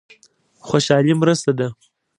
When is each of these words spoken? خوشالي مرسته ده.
خوشالي 0.67 1.13
مرسته 1.21 1.51
ده. 1.59 1.67